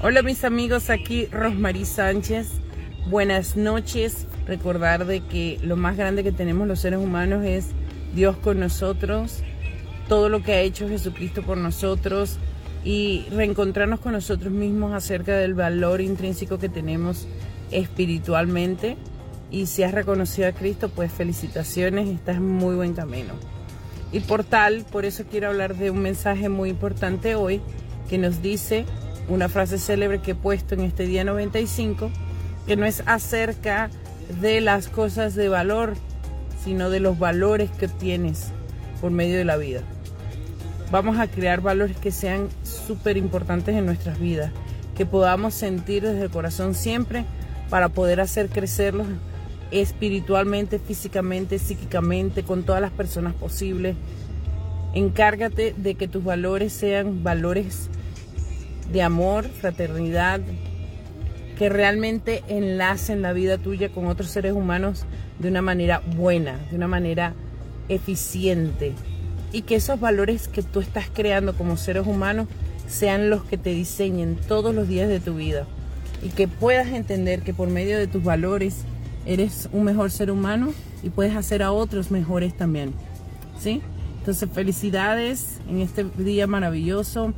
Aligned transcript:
Hola 0.00 0.22
mis 0.22 0.44
amigos, 0.44 0.90
aquí 0.90 1.26
Rosmarie 1.26 1.84
Sánchez. 1.84 2.50
Buenas 3.10 3.56
noches. 3.56 4.28
Recordar 4.46 5.06
de 5.06 5.22
que 5.22 5.58
lo 5.64 5.74
más 5.74 5.96
grande 5.96 6.22
que 6.22 6.30
tenemos 6.30 6.68
los 6.68 6.78
seres 6.78 7.00
humanos 7.00 7.44
es 7.44 7.70
Dios 8.14 8.36
con 8.36 8.60
nosotros, 8.60 9.42
todo 10.08 10.28
lo 10.28 10.40
que 10.44 10.52
ha 10.52 10.60
hecho 10.60 10.88
Jesucristo 10.88 11.42
por 11.42 11.58
nosotros 11.58 12.38
y 12.84 13.26
reencontrarnos 13.32 13.98
con 13.98 14.12
nosotros 14.12 14.52
mismos 14.52 14.92
acerca 14.92 15.36
del 15.36 15.54
valor 15.54 16.00
intrínseco 16.00 16.60
que 16.60 16.68
tenemos 16.68 17.26
espiritualmente. 17.72 18.96
Y 19.50 19.66
si 19.66 19.82
has 19.82 19.90
reconocido 19.90 20.46
a 20.46 20.52
Cristo, 20.52 20.90
pues 20.90 21.10
felicitaciones, 21.10 22.06
estás 22.08 22.36
en 22.36 22.46
muy 22.46 22.76
buen 22.76 22.94
camino. 22.94 23.34
Y 24.12 24.20
por 24.20 24.44
tal, 24.44 24.84
por 24.92 25.04
eso 25.04 25.24
quiero 25.28 25.48
hablar 25.48 25.74
de 25.74 25.90
un 25.90 25.98
mensaje 25.98 26.48
muy 26.48 26.70
importante 26.70 27.34
hoy 27.34 27.60
que 28.08 28.16
nos 28.16 28.42
dice 28.42 28.86
una 29.28 29.48
frase 29.48 29.78
célebre 29.78 30.20
que 30.20 30.32
he 30.32 30.34
puesto 30.34 30.74
en 30.74 30.80
este 30.80 31.06
día 31.06 31.24
95, 31.24 32.10
que 32.66 32.76
no 32.76 32.86
es 32.86 33.02
acerca 33.06 33.90
de 34.40 34.60
las 34.60 34.88
cosas 34.88 35.34
de 35.34 35.48
valor, 35.48 35.94
sino 36.64 36.90
de 36.90 37.00
los 37.00 37.18
valores 37.18 37.70
que 37.70 37.86
obtienes 37.86 38.48
por 39.00 39.10
medio 39.10 39.38
de 39.38 39.44
la 39.44 39.56
vida. 39.56 39.82
Vamos 40.90 41.18
a 41.18 41.26
crear 41.26 41.60
valores 41.60 41.96
que 41.96 42.10
sean 42.10 42.48
súper 42.62 43.16
importantes 43.16 43.74
en 43.74 43.86
nuestras 43.86 44.18
vidas, 44.18 44.52
que 44.96 45.06
podamos 45.06 45.54
sentir 45.54 46.02
desde 46.02 46.22
el 46.22 46.30
corazón 46.30 46.74
siempre 46.74 47.24
para 47.68 47.90
poder 47.90 48.20
hacer 48.20 48.48
crecerlos 48.48 49.06
espiritualmente, 49.70 50.78
físicamente, 50.78 51.58
psíquicamente, 51.58 52.42
con 52.42 52.62
todas 52.62 52.80
las 52.80 52.90
personas 52.90 53.34
posibles. 53.34 53.96
Encárgate 54.94 55.74
de 55.76 55.94
que 55.94 56.08
tus 56.08 56.24
valores 56.24 56.72
sean 56.72 57.22
valores 57.22 57.90
de 58.92 59.02
amor, 59.02 59.44
fraternidad, 59.48 60.40
que 61.58 61.68
realmente 61.68 62.42
enlacen 62.48 63.22
la 63.22 63.32
vida 63.32 63.58
tuya 63.58 63.88
con 63.88 64.06
otros 64.06 64.30
seres 64.30 64.52
humanos 64.52 65.04
de 65.38 65.48
una 65.48 65.62
manera 65.62 66.00
buena, 66.16 66.58
de 66.70 66.76
una 66.76 66.88
manera 66.88 67.34
eficiente. 67.88 68.92
Y 69.52 69.62
que 69.62 69.74
esos 69.74 69.98
valores 69.98 70.46
que 70.46 70.62
tú 70.62 70.80
estás 70.80 71.06
creando 71.12 71.56
como 71.56 71.76
seres 71.76 72.06
humanos 72.06 72.46
sean 72.86 73.28
los 73.28 73.44
que 73.44 73.58
te 73.58 73.70
diseñen 73.70 74.36
todos 74.36 74.74
los 74.74 74.88
días 74.88 75.08
de 75.08 75.20
tu 75.20 75.34
vida. 75.34 75.66
Y 76.22 76.30
que 76.30 76.48
puedas 76.48 76.88
entender 76.88 77.42
que 77.42 77.54
por 77.54 77.68
medio 77.68 77.98
de 77.98 78.06
tus 78.06 78.22
valores 78.22 78.84
eres 79.26 79.68
un 79.72 79.84
mejor 79.84 80.10
ser 80.10 80.30
humano 80.30 80.72
y 81.02 81.10
puedes 81.10 81.36
hacer 81.36 81.62
a 81.62 81.72
otros 81.72 82.10
mejores 82.10 82.56
también. 82.56 82.92
¿Sí? 83.58 83.82
Entonces, 84.18 84.48
felicidades 84.52 85.58
en 85.68 85.80
este 85.80 86.04
día 86.18 86.46
maravilloso. 86.46 87.32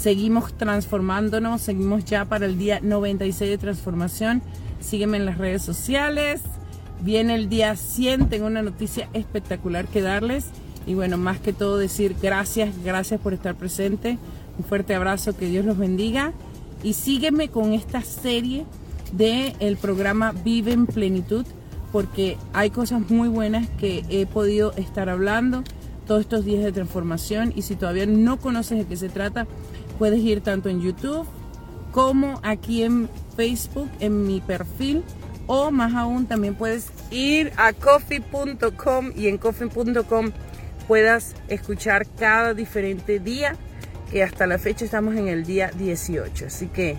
Seguimos 0.00 0.54
transformándonos, 0.54 1.60
seguimos 1.60 2.06
ya 2.06 2.24
para 2.24 2.46
el 2.46 2.56
día 2.56 2.80
96 2.80 3.50
de 3.50 3.58
transformación. 3.58 4.40
Sígueme 4.80 5.18
en 5.18 5.26
las 5.26 5.36
redes 5.36 5.60
sociales. 5.60 6.40
Viene 7.02 7.34
el 7.34 7.50
día 7.50 7.76
100, 7.76 8.30
tengo 8.30 8.46
una 8.46 8.62
noticia 8.62 9.10
espectacular 9.12 9.88
que 9.88 10.00
darles. 10.00 10.46
Y 10.86 10.94
bueno, 10.94 11.18
más 11.18 11.38
que 11.38 11.52
todo 11.52 11.76
decir 11.76 12.16
gracias, 12.22 12.82
gracias 12.82 13.20
por 13.20 13.34
estar 13.34 13.56
presente. 13.56 14.16
Un 14.56 14.64
fuerte 14.64 14.94
abrazo, 14.94 15.36
que 15.36 15.48
Dios 15.48 15.66
los 15.66 15.76
bendiga. 15.76 16.32
Y 16.82 16.94
sígueme 16.94 17.50
con 17.50 17.74
esta 17.74 18.00
serie 18.00 18.64
del 19.12 19.52
el 19.60 19.76
programa 19.76 20.32
Vive 20.32 20.72
en 20.72 20.86
Plenitud, 20.86 21.44
porque 21.92 22.38
hay 22.54 22.70
cosas 22.70 23.10
muy 23.10 23.28
buenas 23.28 23.68
que 23.78 24.06
he 24.08 24.24
podido 24.24 24.72
estar 24.76 25.10
hablando 25.10 25.62
todos 26.06 26.22
estos 26.22 26.46
días 26.46 26.64
de 26.64 26.72
transformación. 26.72 27.52
Y 27.54 27.60
si 27.62 27.76
todavía 27.76 28.06
no 28.06 28.38
conoces 28.38 28.78
de 28.78 28.86
qué 28.86 28.96
se 28.96 29.10
trata, 29.10 29.46
Puedes 30.00 30.20
ir 30.20 30.40
tanto 30.40 30.70
en 30.70 30.80
YouTube 30.80 31.28
como 31.92 32.40
aquí 32.42 32.84
en 32.84 33.10
Facebook, 33.36 33.90
en 34.00 34.26
mi 34.26 34.40
perfil. 34.40 35.04
O 35.46 35.70
más 35.70 35.94
aún, 35.94 36.24
también 36.24 36.54
puedes 36.54 36.86
ir 37.10 37.52
a 37.58 37.74
coffee.com 37.74 39.12
y 39.14 39.26
en 39.26 39.36
coffee.com 39.36 40.30
puedas 40.88 41.34
escuchar 41.48 42.06
cada 42.18 42.54
diferente 42.54 43.20
día, 43.20 43.56
que 44.10 44.22
hasta 44.22 44.46
la 44.46 44.56
fecha 44.56 44.86
estamos 44.86 45.16
en 45.16 45.28
el 45.28 45.44
día 45.44 45.70
18. 45.76 46.46
Así 46.46 46.68
que 46.68 46.96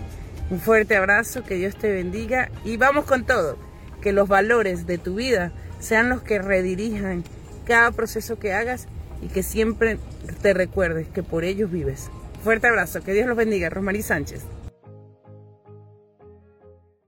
un 0.50 0.60
fuerte 0.60 0.94
abrazo, 0.94 1.42
que 1.42 1.56
Dios 1.56 1.74
te 1.74 1.90
bendiga 1.90 2.52
y 2.64 2.76
vamos 2.76 3.04
con 3.04 3.24
todo. 3.24 3.58
Que 4.00 4.12
los 4.12 4.28
valores 4.28 4.86
de 4.86 4.98
tu 4.98 5.16
vida 5.16 5.50
sean 5.80 6.08
los 6.08 6.22
que 6.22 6.38
redirijan 6.38 7.24
cada 7.64 7.90
proceso 7.90 8.38
que 8.38 8.52
hagas 8.52 8.86
y 9.20 9.26
que 9.26 9.42
siempre 9.42 9.98
te 10.40 10.54
recuerdes 10.54 11.08
que 11.08 11.24
por 11.24 11.42
ellos 11.42 11.68
vives. 11.68 12.08
Fuerte 12.42 12.66
abrazo, 12.66 13.02
que 13.02 13.12
Dios 13.12 13.28
los 13.28 13.36
bendiga. 13.36 13.70
Rosmarie 13.70 14.02
Sánchez. 14.02 14.42